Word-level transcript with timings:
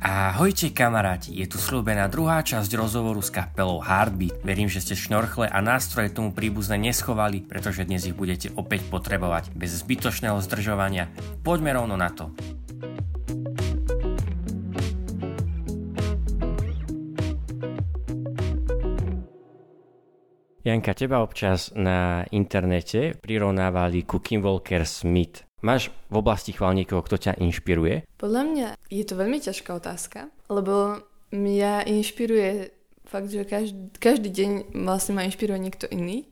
Ahojte 0.00 0.72
kamaráti, 0.72 1.36
je 1.36 1.44
tu 1.44 1.60
slúbená 1.60 2.08
druhá 2.08 2.40
časť 2.40 2.72
rozhovoru 2.72 3.20
s 3.20 3.28
kapelou 3.28 3.84
Heartbeat. 3.84 4.40
Verím, 4.40 4.72
že 4.72 4.80
ste 4.80 4.96
šnorchle 4.96 5.44
a 5.44 5.60
nástroje 5.60 6.08
tomu 6.08 6.32
príbuzne 6.32 6.80
neschovali, 6.80 7.44
pretože 7.44 7.84
dnes 7.84 8.08
ich 8.08 8.16
budete 8.16 8.48
opäť 8.56 8.88
potrebovať. 8.88 9.52
Bez 9.52 9.76
zbytočného 9.84 10.40
zdržovania, 10.40 11.12
poďme 11.44 11.76
rovno 11.76 12.00
na 12.00 12.08
to. 12.08 12.32
Janka, 20.64 20.96
teba 20.96 21.20
občas 21.20 21.76
na 21.76 22.24
internete 22.32 23.20
prirovnávali 23.20 24.08
ku 24.08 24.16
Kim 24.24 24.40
Walker 24.40 24.88
Smith. 24.88 25.49
Máš 25.60 25.92
v 26.08 26.24
oblasti 26.24 26.56
chvál 26.56 26.72
niekoho, 26.72 27.04
kto 27.04 27.20
ťa 27.20 27.36
inšpiruje? 27.36 28.08
Podľa 28.16 28.42
mňa 28.48 28.68
je 28.88 29.04
to 29.04 29.14
veľmi 29.16 29.38
ťažká 29.44 29.76
otázka, 29.76 30.32
lebo 30.48 31.04
mňa 31.36 31.84
inšpiruje 31.84 32.72
fakt, 33.04 33.28
že 33.28 33.44
každý, 33.44 33.92
každý 34.00 34.28
deň 34.32 34.50
vlastne 34.88 35.20
ma 35.20 35.28
inšpiruje 35.28 35.60
niekto 35.60 35.84
iný, 35.92 36.24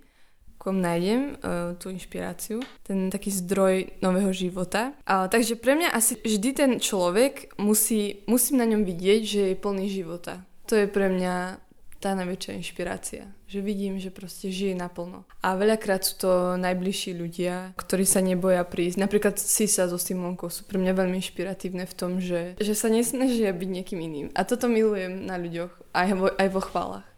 kom 0.56 0.80
nájdem 0.80 1.38
uh, 1.38 1.76
tú 1.76 1.92
inšpiráciu, 1.92 2.64
ten 2.82 3.12
taký 3.12 3.30
zdroj 3.30 4.00
nového 4.02 4.32
života. 4.34 4.96
A, 5.06 5.30
takže 5.30 5.54
pre 5.54 5.76
mňa 5.78 5.94
asi 5.94 6.18
vždy 6.18 6.50
ten 6.56 6.72
človek 6.82 7.54
musí, 7.60 8.26
musím 8.26 8.64
na 8.64 8.66
ňom 8.66 8.82
vidieť, 8.82 9.22
že 9.22 9.42
je 9.52 9.56
plný 9.60 9.86
života. 9.92 10.42
To 10.68 10.76
je 10.76 10.90
pre 10.90 11.08
mňa 11.08 11.62
tá 11.98 12.14
najväčšia 12.14 12.58
inšpirácia. 12.58 13.22
Že 13.50 13.60
vidím, 13.62 13.94
že 13.98 14.14
proste 14.14 14.54
žije 14.54 14.78
naplno. 14.78 15.26
A 15.42 15.58
veľakrát 15.58 16.06
sú 16.06 16.14
to 16.18 16.30
najbližší 16.54 17.14
ľudia, 17.18 17.74
ktorí 17.74 18.06
sa 18.06 18.22
neboja 18.22 18.62
prísť. 18.62 19.02
Napríklad 19.02 19.34
Sisa 19.36 19.90
so 19.90 19.98
Simonkou 19.98 20.46
sú 20.48 20.62
pre 20.62 20.78
mňa 20.78 20.94
veľmi 20.94 21.18
inšpiratívne 21.18 21.84
v 21.84 21.96
tom, 21.98 22.22
že, 22.22 22.54
že 22.62 22.74
sa 22.78 22.86
nesnažia 22.86 23.50
byť 23.50 23.68
niekým 23.68 23.98
iným. 23.98 24.28
A 24.38 24.46
toto 24.46 24.70
milujem 24.70 25.26
na 25.26 25.34
ľuďoch, 25.36 25.72
aj 25.92 26.08
vo, 26.14 26.28
aj 26.30 26.48
vo 26.54 26.60
chválach. 26.62 27.08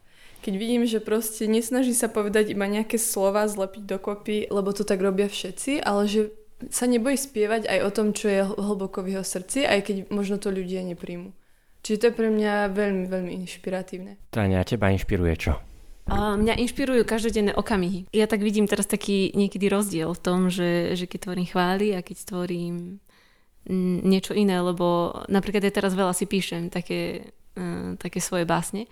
Keď 0.41 0.55
vidím, 0.56 0.89
že 0.89 1.05
proste 1.05 1.44
nesnaží 1.44 1.92
sa 1.92 2.09
povedať 2.09 2.56
iba 2.56 2.65
nejaké 2.65 2.97
slova, 2.97 3.44
zlepiť 3.44 3.84
dokopy, 3.84 4.48
lebo 4.48 4.72
to 4.72 4.89
tak 4.89 5.05
robia 5.05 5.28
všetci, 5.28 5.84
ale 5.84 6.09
že 6.09 6.33
sa 6.69 6.89
nebojí 6.89 7.17
spievať 7.17 7.69
aj 7.69 7.81
o 7.84 7.91
tom, 7.92 8.12
čo 8.12 8.28
je 8.28 8.41
hlboko 8.44 9.00
v 9.00 9.17
jeho 9.17 9.25
srdci, 9.25 9.65
aj 9.65 9.81
keď 9.84 9.97
možno 10.12 10.37
to 10.37 10.53
ľudia 10.53 10.84
nepríjmu. 10.84 11.33
Čiže 11.81 11.98
to 12.00 12.06
je 12.12 12.19
pre 12.19 12.28
mňa 12.28 12.73
veľmi, 12.77 13.05
veľmi 13.09 13.33
inšpiratívne. 13.45 14.12
Táňa, 14.31 14.69
teba 14.69 14.92
inšpiruje 14.92 15.34
čo? 15.41 15.53
A 16.11 16.34
mňa 16.34 16.59
inšpirujú 16.59 17.06
každodenné 17.06 17.55
okamihy. 17.55 18.11
Ja 18.11 18.27
tak 18.27 18.42
vidím 18.42 18.67
teraz 18.67 18.91
taký 18.91 19.31
niekedy 19.33 19.70
rozdiel 19.70 20.11
v 20.11 20.20
tom, 20.20 20.50
že, 20.50 20.98
že 20.98 21.06
keď 21.06 21.31
tvorím 21.31 21.47
chvály 21.47 21.95
a 21.95 22.03
keď 22.03 22.27
tvorím 22.27 22.98
niečo 24.03 24.34
iné, 24.34 24.59
lebo 24.59 25.14
napríklad 25.31 25.62
ja 25.62 25.70
teraz 25.70 25.95
veľa 25.95 26.17
si 26.17 26.25
píšem 26.25 26.72
také, 26.72 27.31
uh, 27.55 27.94
také 28.00 28.19
svoje 28.19 28.48
básne 28.48 28.89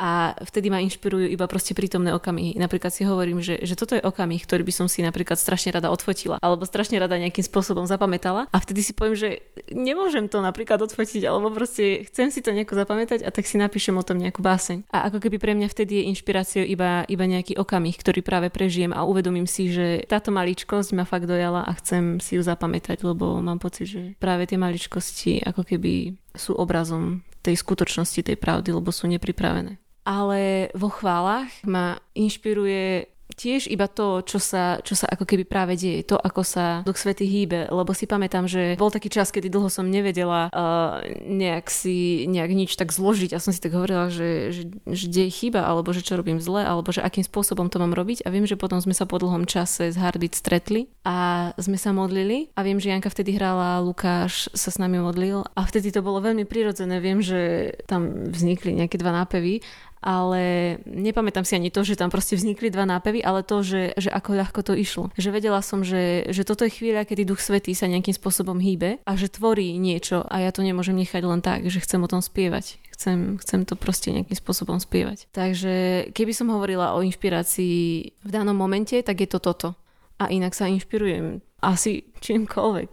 a 0.00 0.34
vtedy 0.42 0.72
ma 0.72 0.82
inšpirujú 0.82 1.30
iba 1.30 1.46
proste 1.46 1.76
prítomné 1.76 2.10
okamihy. 2.16 2.58
Napríklad 2.58 2.90
si 2.90 3.06
hovorím, 3.06 3.38
že, 3.38 3.60
že 3.62 3.78
toto 3.78 3.94
je 3.94 4.02
okamih, 4.02 4.42
ktorý 4.42 4.66
by 4.66 4.74
som 4.74 4.86
si 4.90 5.04
napríklad 5.04 5.38
strašne 5.38 5.70
rada 5.70 5.94
odfotila 5.94 6.42
alebo 6.42 6.66
strašne 6.66 6.98
rada 6.98 7.14
nejakým 7.20 7.44
spôsobom 7.46 7.86
zapamätala 7.86 8.50
a 8.50 8.56
vtedy 8.58 8.82
si 8.82 8.92
poviem, 8.96 9.14
že 9.14 9.28
nemôžem 9.70 10.26
to 10.26 10.42
napríklad 10.42 10.82
odfotiť 10.82 11.22
alebo 11.22 11.54
proste 11.54 12.02
chcem 12.10 12.34
si 12.34 12.42
to 12.42 12.50
nejako 12.50 12.74
zapamätať 12.74 13.22
a 13.22 13.30
tak 13.30 13.46
si 13.46 13.60
napíšem 13.60 13.94
o 13.94 14.02
tom 14.02 14.18
nejakú 14.18 14.42
báseň. 14.42 14.90
A 14.90 15.06
ako 15.06 15.22
keby 15.22 15.38
pre 15.38 15.52
mňa 15.54 15.68
vtedy 15.70 16.02
je 16.02 16.08
inšpiráciou 16.10 16.64
iba, 16.66 17.06
iba 17.06 17.24
nejaký 17.28 17.54
okamih, 17.54 17.94
ktorý 17.94 18.26
práve 18.26 18.50
prežijem 18.50 18.90
a 18.90 19.06
uvedomím 19.06 19.46
si, 19.46 19.70
že 19.70 20.02
táto 20.10 20.34
maličkosť 20.34 20.98
ma 20.98 21.06
fakt 21.06 21.30
dojala 21.30 21.62
a 21.62 21.72
chcem 21.78 22.18
si 22.18 22.40
ju 22.40 22.42
zapamätať, 22.42 23.06
lebo 23.06 23.38
mám 23.38 23.62
pocit, 23.62 23.86
že 23.86 24.02
práve 24.18 24.50
tie 24.50 24.58
maličkosti 24.58 25.46
ako 25.46 25.62
keby 25.62 26.18
sú 26.34 26.56
obrazom 26.56 27.22
tej 27.42 27.58
skutočnosti, 27.58 28.22
tej 28.22 28.38
pravdy, 28.38 28.70
lebo 28.70 28.94
sú 28.94 29.10
nepripravené 29.10 29.82
ale 30.02 30.72
vo 30.74 30.90
chválach 30.90 31.50
ma 31.62 31.98
inšpiruje 32.14 33.12
tiež 33.32 33.66
iba 33.72 33.88
to, 33.88 34.20
čo 34.22 34.38
sa, 34.38 34.78
čo 34.84 34.94
sa 34.94 35.08
ako 35.08 35.24
keby 35.24 35.48
práve 35.48 35.74
deje, 35.74 36.04
to, 36.04 36.16
ako 36.20 36.44
sa 36.44 36.84
Duch 36.84 37.00
Svety 37.00 37.24
hýbe, 37.24 37.72
lebo 37.72 37.90
si 37.96 38.04
pamätám, 38.04 38.46
že 38.46 38.76
bol 38.76 38.92
taký 38.92 39.08
čas, 39.08 39.32
kedy 39.32 39.48
dlho 39.48 39.72
som 39.72 39.88
nevedela 39.88 40.52
uh, 40.52 41.00
nejak 41.24 41.66
si, 41.72 42.28
nejak 42.28 42.52
nič 42.52 42.76
tak 42.76 42.92
zložiť. 42.92 43.34
A 43.34 43.42
som 43.42 43.50
si 43.50 43.60
tak 43.60 43.74
hovorila, 43.74 44.12
že, 44.12 44.52
že, 44.52 44.62
že 44.86 45.06
deje 45.08 45.32
chyba, 45.32 45.64
alebo 45.64 45.90
že 45.90 46.04
čo 46.04 46.20
robím 46.20 46.38
zle, 46.38 46.62
alebo 46.62 46.92
že 46.92 47.02
akým 47.02 47.24
spôsobom 47.24 47.72
to 47.72 47.80
mám 47.80 47.96
robiť. 47.96 48.22
A 48.22 48.28
viem, 48.30 48.44
že 48.44 48.60
potom 48.60 48.78
sme 48.78 48.94
sa 48.94 49.08
po 49.08 49.16
dlhom 49.18 49.48
čase 49.48 49.90
z 49.90 49.96
Harbit 49.98 50.36
stretli 50.36 50.92
a 51.02 51.50
sme 51.56 51.80
sa 51.80 51.90
modlili. 51.90 52.52
A 52.54 52.60
viem, 52.62 52.76
že 52.78 52.92
Janka 52.92 53.08
vtedy 53.08 53.34
hrala, 53.34 53.80
Lukáš 53.82 54.52
sa 54.52 54.68
s 54.68 54.76
nami 54.76 55.00
modlil. 55.00 55.42
A 55.56 55.64
vtedy 55.64 55.90
to 55.90 56.04
bolo 56.04 56.20
veľmi 56.20 56.44
prirodzené, 56.44 57.00
viem, 57.00 57.24
že 57.24 57.72
tam 57.88 58.28
vznikli 58.28 58.76
nejaké 58.76 59.00
dva 59.00 59.24
nápevy 59.24 59.64
ale 60.02 60.76
nepamätám 60.84 61.46
si 61.46 61.54
ani 61.54 61.70
to, 61.70 61.86
že 61.86 61.94
tam 61.94 62.10
proste 62.10 62.34
vznikli 62.34 62.68
dva 62.68 62.84
nápevy, 62.84 63.22
ale 63.22 63.46
to, 63.46 63.62
že, 63.62 63.94
že 63.94 64.10
ako 64.10 64.34
ľahko 64.34 64.60
to 64.66 64.74
išlo. 64.74 65.14
Že 65.14 65.30
vedela 65.30 65.62
som, 65.62 65.86
že, 65.86 66.26
že 66.28 66.42
toto 66.42 66.66
je 66.66 66.74
chvíľa, 66.74 67.06
kedy 67.06 67.22
Duch 67.22 67.38
Svetý 67.38 67.72
sa 67.72 67.86
nejakým 67.86 68.12
spôsobom 68.12 68.58
hýbe 68.58 68.98
a 69.06 69.12
že 69.14 69.30
tvorí 69.30 69.78
niečo 69.78 70.26
a 70.26 70.42
ja 70.42 70.50
to 70.50 70.66
nemôžem 70.66 70.98
nechať 70.98 71.22
len 71.22 71.40
tak, 71.40 71.70
že 71.70 71.78
chcem 71.78 72.02
o 72.02 72.10
tom 72.10 72.20
spievať. 72.20 72.82
Chcem, 72.92 73.38
chcem 73.38 73.62
to 73.66 73.78
proste 73.78 74.10
nejakým 74.10 74.36
spôsobom 74.36 74.78
spievať. 74.82 75.30
Takže 75.34 76.06
keby 76.14 76.32
som 76.34 76.50
hovorila 76.50 76.94
o 76.98 77.02
inšpirácii 77.02 77.78
v 78.22 78.30
danom 78.30 78.54
momente, 78.54 78.98
tak 79.00 79.22
je 79.22 79.28
to 79.30 79.38
toto. 79.38 79.78
A 80.18 80.30
inak 80.30 80.54
sa 80.54 80.70
inšpirujem 80.70 81.42
asi 81.62 82.10
čímkoľvek 82.18 82.90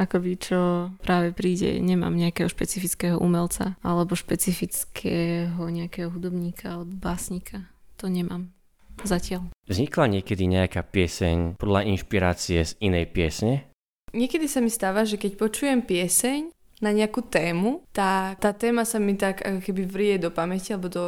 akoby 0.00 0.40
čo 0.40 0.88
práve 1.04 1.36
príde. 1.36 1.76
Nemám 1.76 2.16
nejakého 2.16 2.48
špecifického 2.48 3.20
umelca 3.20 3.76
alebo 3.84 4.16
špecifického 4.16 5.60
nejakého 5.60 6.08
hudobníka 6.08 6.80
alebo 6.80 6.96
básnika. 6.96 7.68
To 8.00 8.08
nemám 8.08 8.48
zatiaľ. 9.04 9.52
Vznikla 9.68 10.20
niekedy 10.20 10.48
nejaká 10.48 10.80
pieseň 10.88 11.60
podľa 11.60 11.84
inšpirácie 11.92 12.64
z 12.64 12.72
inej 12.80 13.12
piesne? 13.12 13.68
Niekedy 14.10 14.50
sa 14.50 14.58
mi 14.64 14.72
stáva, 14.72 15.06
že 15.06 15.20
keď 15.20 15.38
počujem 15.38 15.80
pieseň 15.86 16.50
na 16.80 16.90
nejakú 16.90 17.22
tému, 17.28 17.84
tá, 17.92 18.34
tá 18.40 18.50
téma 18.56 18.88
sa 18.88 18.98
mi 18.98 19.14
tak 19.14 19.44
ako 19.44 19.60
keby 19.60 19.82
vrie 19.86 20.14
do 20.16 20.32
pamäti 20.32 20.72
alebo 20.74 20.88
do, 20.90 21.06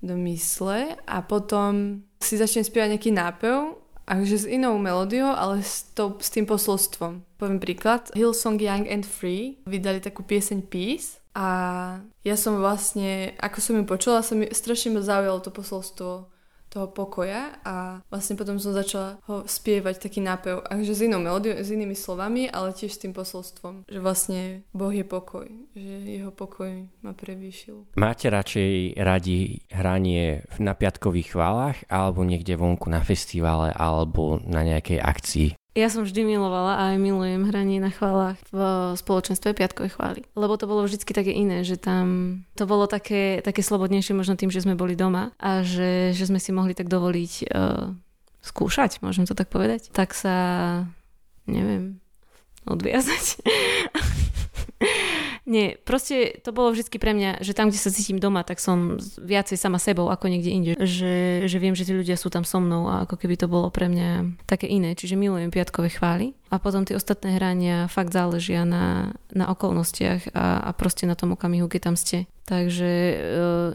do 0.00 0.14
mysle 0.24 0.96
a 1.04 1.16
potom 1.20 2.00
si 2.22 2.38
začnem 2.38 2.64
spievať 2.64 2.96
nejaký 2.96 3.10
nápev 3.10 3.81
akože 4.08 4.36
s 4.42 4.46
inou 4.46 4.80
melódiou, 4.80 5.30
ale 5.30 5.60
s, 5.60 5.92
to, 5.94 6.16
s 6.18 6.32
tým 6.32 6.48
posolstvom. 6.48 7.22
Poviem 7.36 7.60
príklad. 7.60 8.08
Hillsong 8.16 8.58
Young 8.58 8.88
and 8.88 9.04
Free 9.04 9.60
vydali 9.68 10.00
takú 10.00 10.24
pieseň 10.24 10.64
Peace 10.66 11.20
a 11.32 11.46
ja 12.24 12.36
som 12.36 12.60
vlastne, 12.60 13.36
ako 13.40 13.58
som 13.60 13.74
ju 13.80 13.84
počula, 13.88 14.24
sa 14.24 14.36
mi 14.36 14.48
strašne 14.48 14.96
ma 14.96 15.00
zaujalo 15.00 15.40
to 15.40 15.50
posolstvo 15.52 16.31
toho 16.72 16.88
pokoja 16.88 17.60
a 17.68 18.00
vlastne 18.08 18.40
potom 18.40 18.56
som 18.56 18.72
začala 18.72 19.20
ho 19.28 19.44
spievať 19.44 20.08
taký 20.08 20.24
nápev, 20.24 20.64
akože 20.64 20.92
s 20.96 21.04
inou 21.04 21.20
melódiou, 21.20 21.60
s 21.60 21.68
inými 21.68 21.92
slovami, 21.92 22.48
ale 22.48 22.72
tiež 22.72 22.96
s 22.96 23.02
tým 23.04 23.12
posolstvom, 23.12 23.84
že 23.84 24.00
vlastne 24.00 24.64
Boh 24.72 24.88
je 24.88 25.04
pokoj, 25.04 25.44
že 25.76 25.96
jeho 26.08 26.32
pokoj 26.32 26.88
ma 27.04 27.12
prevýšil. 27.12 27.92
Máte 28.00 28.32
radšej 28.32 28.96
radi 28.96 29.60
hranie 29.68 30.48
na 30.56 30.72
piatkových 30.72 31.36
chválach 31.36 31.76
alebo 31.92 32.24
niekde 32.24 32.56
vonku 32.56 32.88
na 32.88 33.04
festivale 33.04 33.68
alebo 33.76 34.40
na 34.40 34.64
nejakej 34.64 34.98
akcii? 34.98 35.48
Ja 35.72 35.88
som 35.88 36.04
vždy 36.04 36.28
milovala 36.28 36.76
a 36.76 36.82
aj 36.92 37.00
milujem 37.00 37.48
hranie 37.48 37.80
na 37.80 37.88
chválach 37.88 38.36
v 38.52 38.92
spoločenstve 38.92 39.56
Piatkovej 39.56 39.96
chvály. 39.96 40.20
Lebo 40.36 40.60
to 40.60 40.68
bolo 40.68 40.84
vždycky 40.84 41.16
také 41.16 41.32
iné, 41.32 41.64
že 41.64 41.80
tam 41.80 42.44
to 42.60 42.68
bolo 42.68 42.84
také, 42.84 43.40
také 43.40 43.64
slobodnejšie 43.64 44.12
možno 44.12 44.36
tým, 44.36 44.52
že 44.52 44.60
sme 44.60 44.76
boli 44.76 44.92
doma 44.92 45.32
a 45.40 45.64
že, 45.64 46.12
že 46.12 46.28
sme 46.28 46.36
si 46.36 46.52
mohli 46.52 46.76
tak 46.76 46.92
dovoliť 46.92 47.32
uh, 47.48 47.88
skúšať, 48.44 49.00
môžem 49.00 49.24
to 49.24 49.32
tak 49.32 49.48
povedať. 49.48 49.88
Tak 49.96 50.12
sa, 50.12 50.36
neviem, 51.48 52.04
odviazať. 52.68 53.40
Nie, 55.52 55.76
proste 55.84 56.40
to 56.40 56.48
bolo 56.56 56.72
vždy 56.72 56.96
pre 56.96 57.12
mňa, 57.12 57.44
že 57.44 57.52
tam, 57.52 57.68
kde 57.68 57.76
sa 57.76 57.92
cítim 57.92 58.16
doma, 58.16 58.40
tak 58.40 58.56
som 58.56 58.96
viacej 59.20 59.60
sama 59.60 59.76
sebou 59.76 60.08
ako 60.08 60.32
niekde 60.32 60.48
inde. 60.48 60.72
Že, 60.80 61.44
že 61.44 61.58
viem, 61.60 61.76
že 61.76 61.84
tí 61.84 61.92
ľudia 61.92 62.16
sú 62.16 62.32
tam 62.32 62.48
so 62.48 62.56
mnou 62.56 62.88
a 62.88 63.04
ako 63.04 63.20
keby 63.20 63.36
to 63.36 63.52
bolo 63.52 63.68
pre 63.68 63.92
mňa 63.92 64.40
také 64.48 64.64
iné. 64.64 64.96
Čiže 64.96 65.20
milujem 65.20 65.52
piatkové 65.52 65.92
chvály. 65.92 66.32
A 66.48 66.56
potom 66.56 66.88
tie 66.88 66.96
ostatné 66.96 67.36
hrania 67.36 67.84
fakt 67.92 68.16
záležia 68.16 68.64
na, 68.64 69.12
na 69.28 69.52
okolnostiach 69.52 70.32
a, 70.32 70.64
a 70.64 70.70
proste 70.72 71.04
na 71.04 71.20
tom 71.20 71.36
okamihu, 71.36 71.68
keď 71.68 71.92
tam 71.92 71.96
ste. 72.00 72.24
Takže 72.48 72.90
e, 72.90 73.14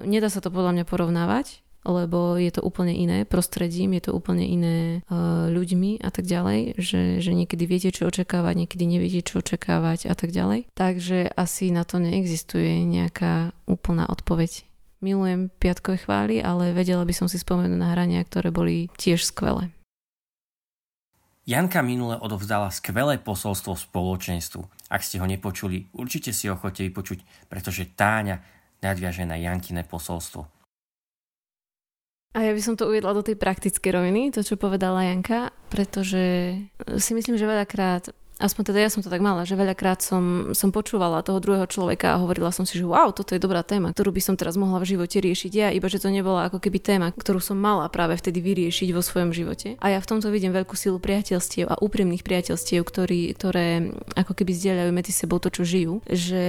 nedá 0.10 0.34
sa 0.34 0.42
to 0.42 0.50
podľa 0.50 0.82
mňa 0.82 0.86
porovnávať 0.90 1.62
lebo 1.88 2.36
je 2.36 2.52
to 2.52 2.62
úplne 2.62 2.92
iné 2.92 3.24
prostredím, 3.24 3.96
je 3.96 4.12
to 4.12 4.12
úplne 4.12 4.44
iné 4.44 5.02
uh, 5.08 5.48
ľuďmi 5.48 6.04
a 6.04 6.10
tak 6.12 6.28
ďalej, 6.28 6.76
že, 6.76 7.24
že 7.24 7.32
niekedy 7.32 7.64
viete, 7.64 7.90
čo 7.96 8.12
očakávať, 8.12 8.68
niekedy 8.68 8.84
neviete, 8.84 9.24
čo 9.24 9.40
očakávať 9.40 10.12
a 10.12 10.16
tak 10.20 10.36
ďalej. 10.36 10.68
Takže 10.76 11.32
asi 11.32 11.72
na 11.72 11.88
to 11.88 12.04
neexistuje 12.04 12.84
nejaká 12.84 13.56
úplná 13.66 14.06
odpoveď. 14.12 14.68
Milujem 15.00 15.54
piatkové 15.62 16.02
chvály, 16.04 16.36
ale 16.44 16.76
vedela 16.76 17.08
by 17.08 17.14
som 17.16 17.32
si 17.32 17.40
spomenúť 17.40 17.80
na 17.80 17.96
hrania, 17.96 18.20
ktoré 18.26 18.52
boli 18.52 18.92
tiež 19.00 19.24
skvelé. 19.24 19.72
Janka 21.48 21.80
minule 21.80 22.20
odovzdala 22.20 22.68
skvelé 22.76 23.16
posolstvo 23.24 23.80
spoločenstvu. 23.80 24.92
Ak 24.92 25.00
ste 25.00 25.24
ho 25.24 25.28
nepočuli, 25.30 25.88
určite 25.96 26.36
si 26.36 26.52
ho 26.52 26.60
chodte 26.60 26.84
vypočuť, 26.84 27.48
pretože 27.48 27.88
Táňa 27.96 28.44
nadviaže 28.84 29.24
na 29.24 29.40
Jankine 29.40 29.88
posolstvo. 29.88 30.57
A 32.38 32.46
ja 32.46 32.54
by 32.54 32.62
som 32.62 32.78
to 32.78 32.86
uviedla 32.86 33.18
do 33.18 33.26
tej 33.26 33.34
praktickej 33.34 33.90
roviny, 33.98 34.30
to, 34.30 34.46
čo 34.46 34.62
povedala 34.62 35.10
Janka, 35.10 35.50
pretože 35.74 36.54
si 37.02 37.12
myslím, 37.18 37.34
že 37.34 37.50
veľakrát 37.50 38.14
aspoň 38.38 38.64
teda 38.70 38.80
ja 38.86 38.90
som 38.94 39.02
to 39.02 39.10
tak 39.10 39.22
mala, 39.22 39.50
že 39.50 39.58
veľakrát 39.58 39.98
som, 40.06 40.54
som 40.54 40.70
počúvala 40.70 41.26
toho 41.26 41.42
druhého 41.42 41.66
človeka 41.66 42.14
a 42.14 42.22
hovorila 42.22 42.54
som 42.54 42.70
si, 42.70 42.78
že 42.78 42.86
wow, 42.86 43.10
toto 43.10 43.34
je 43.34 43.42
dobrá 43.42 43.66
téma, 43.66 43.90
ktorú 43.90 44.14
by 44.14 44.22
som 44.22 44.38
teraz 44.38 44.54
mohla 44.56 44.78
v 44.78 44.94
živote 44.94 45.18
riešiť 45.18 45.52
ja, 45.58 45.68
iba 45.74 45.90
že 45.90 45.98
to 45.98 46.14
nebola 46.14 46.46
ako 46.46 46.62
keby 46.62 46.78
téma, 46.78 47.10
ktorú 47.10 47.42
som 47.42 47.58
mala 47.58 47.90
práve 47.90 48.14
vtedy 48.14 48.38
vyriešiť 48.46 48.94
vo 48.94 49.02
svojom 49.02 49.34
živote. 49.34 49.74
A 49.82 49.98
ja 49.98 50.00
v 50.00 50.10
tomto 50.10 50.30
vidím 50.30 50.54
veľkú 50.54 50.78
silu 50.78 51.02
priateľstiev 51.02 51.74
a 51.74 51.82
úprimných 51.82 52.22
priateľstiev, 52.22 52.86
ktorý, 52.86 53.34
ktoré 53.34 53.90
ako 54.14 54.38
keby 54.38 54.52
zdieľajú 54.54 54.92
medzi 54.94 55.12
sebou 55.18 55.42
to, 55.42 55.50
čo 55.50 55.66
žijú, 55.66 55.94
že 56.06 56.46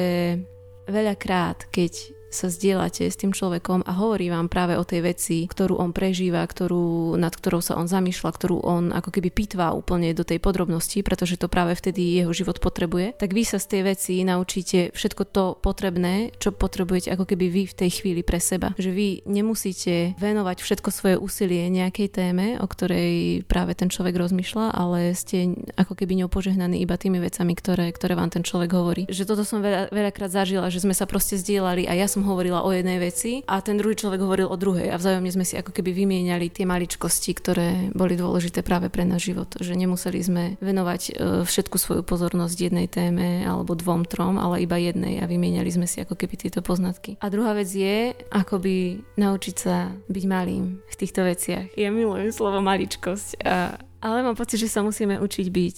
veľakrát, 0.85 1.73
keď 1.73 2.18
sa 2.29 2.53
zdieľate 2.53 3.09
s 3.09 3.17
tým 3.17 3.33
človekom 3.33 3.85
a 3.89 3.93
hovorí 3.97 4.29
vám 4.29 4.53
práve 4.53 4.77
o 4.77 4.85
tej 4.85 5.01
veci, 5.05 5.37
ktorú 5.49 5.81
on 5.81 5.97
prežíva, 5.97 6.45
ktorú, 6.45 7.17
nad 7.17 7.33
ktorou 7.33 7.65
sa 7.65 7.77
on 7.81 7.89
zamýšľa, 7.89 8.31
ktorú 8.31 8.57
on 8.65 8.93
ako 8.93 9.11
keby 9.13 9.33
pitvá 9.33 9.73
úplne 9.73 10.13
do 10.13 10.25
tej 10.25 10.41
podrobnosti, 10.41 11.01
pretože 11.01 11.41
to 11.41 11.49
práve 11.49 11.77
vtedy 11.77 12.21
jeho 12.21 12.33
život 12.33 12.61
potrebuje, 12.61 13.17
tak 13.17 13.33
vy 13.33 13.43
sa 13.45 13.57
z 13.57 13.67
tej 13.77 13.83
veci 13.95 14.15
naučíte 14.25 14.93
všetko 14.93 15.23
to 15.29 15.45
potrebné, 15.61 16.37
čo 16.37 16.53
potrebujete 16.53 17.13
ako 17.13 17.25
keby 17.29 17.47
vy 17.49 17.63
v 17.69 17.75
tej 17.75 17.91
chvíli 18.03 18.21
pre 18.21 18.39
seba. 18.39 18.77
Že 18.77 18.91
vy 18.93 19.09
nemusíte 19.25 20.19
venovať 20.21 20.61
všetko 20.61 20.89
svoje 20.93 21.17
úsilie 21.17 21.65
nejakej 21.73 22.09
téme, 22.13 22.61
o 22.61 22.67
ktorej 22.69 23.43
práve 23.49 23.73
ten 23.73 23.89
človek 23.89 24.15
rozmýšľa, 24.17 24.77
ale 24.77 25.17
ste 25.17 25.57
ako 25.75 25.97
keby 25.97 26.25
ňou 26.25 26.31
požehnaní 26.31 26.83
iba 26.85 27.01
tými 27.01 27.19
vecami, 27.23 27.53
ktoré, 27.57 27.91
ktoré 27.91 28.15
vám 28.15 28.31
ten 28.31 28.45
človek 28.45 28.71
hovorí. 28.75 29.03
Že 29.09 29.25
toto 29.35 29.43
som 29.47 29.65
veľa, 29.65 29.91
veľakrát 29.91 30.31
zažila, 30.31 30.69
že 30.69 30.83
sme 30.85 30.93
sa 30.93 31.09
proste 31.09 31.39
zdieľali 31.41 31.89
a 31.89 31.95
ja 31.97 32.07
som 32.11 32.18
som 32.19 32.27
hovorila 32.27 32.67
o 32.67 32.75
jednej 32.75 32.99
veci 32.99 33.47
a 33.47 33.63
ten 33.63 33.79
druhý 33.79 33.95
človek 33.95 34.19
hovoril 34.19 34.51
o 34.51 34.59
druhej 34.59 34.91
a 34.91 34.99
vzájomne 34.99 35.31
sme 35.31 35.47
si 35.47 35.55
ako 35.55 35.71
keby 35.71 35.95
vymieniali 35.95 36.51
tie 36.51 36.67
maličkosti, 36.67 37.31
ktoré 37.31 37.95
boli 37.95 38.19
dôležité 38.19 38.67
práve 38.67 38.91
pre 38.91 39.07
náš 39.07 39.31
život. 39.31 39.47
Že 39.55 39.79
nemuseli 39.79 40.19
sme 40.19 40.45
venovať 40.59 41.03
e, 41.07 41.11
všetku 41.47 41.79
svoju 41.79 42.03
pozornosť 42.03 42.59
jednej 42.59 42.91
téme 42.91 43.47
alebo 43.47 43.79
dvom, 43.79 44.03
trom, 44.03 44.35
ale 44.35 44.67
iba 44.67 44.75
jednej 44.75 45.23
a 45.23 45.31
vymieniali 45.31 45.71
sme 45.71 45.87
si 45.87 46.03
ako 46.03 46.19
keby 46.19 46.35
tieto 46.35 46.59
poznatky. 46.59 47.23
A 47.23 47.31
druhá 47.31 47.55
vec 47.55 47.71
je, 47.71 48.19
akoby 48.35 48.99
naučiť 49.15 49.55
sa 49.55 49.95
byť 50.11 50.25
malým 50.27 50.83
v 50.91 50.95
týchto 50.99 51.23
veciach. 51.23 51.79
Ja 51.79 51.95
milujem 51.95 52.35
slovo 52.35 52.59
maličkosť, 52.59 53.47
a, 53.47 53.79
ale 54.03 54.27
mám 54.27 54.35
pocit, 54.35 54.59
že 54.59 54.67
sa 54.67 54.83
musíme 54.83 55.23
učiť 55.23 55.47
byť 55.55 55.77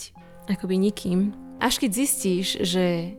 akoby 0.56 0.80
nikým. 0.88 1.36
Až 1.60 1.84
keď 1.84 1.90
zistíš, 1.92 2.64
že, 2.64 3.12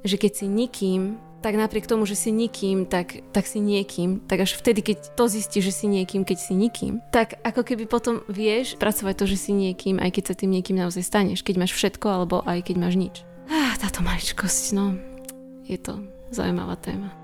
že 0.00 0.16
keď 0.16 0.32
si 0.32 0.46
nikým, 0.48 1.20
tak 1.44 1.60
napriek 1.60 1.84
tomu, 1.84 2.08
že 2.08 2.16
si 2.16 2.32
nikým, 2.32 2.88
tak, 2.88 3.20
tak 3.36 3.44
si 3.44 3.60
niekým, 3.60 4.24
tak 4.24 4.48
až 4.48 4.56
vtedy, 4.56 4.80
keď 4.80 5.12
to 5.12 5.28
zistíš, 5.28 5.68
že 5.68 5.84
si 5.84 5.86
niekým, 5.92 6.24
keď 6.24 6.40
si 6.40 6.56
nikým, 6.56 7.04
tak 7.12 7.36
ako 7.44 7.60
keby 7.60 7.84
potom 7.84 8.24
vieš 8.32 8.80
pracovať 8.80 9.12
to, 9.12 9.24
že 9.28 9.36
si 9.36 9.52
niekým, 9.52 10.00
aj 10.00 10.08
keď 10.08 10.24
sa 10.32 10.34
tým 10.40 10.56
niekým 10.56 10.80
naozaj 10.80 11.04
staneš, 11.04 11.44
keď 11.44 11.60
máš 11.60 11.76
všetko, 11.76 12.06
alebo 12.08 12.40
aj 12.48 12.64
keď 12.64 12.76
máš 12.80 12.96
nič. 12.96 13.14
Ah, 13.52 13.76
táto 13.76 14.00
maličkosť, 14.00 14.72
no, 14.72 14.96
je 15.68 15.76
to 15.76 16.00
zaujímavá 16.32 16.80
téma. 16.80 17.23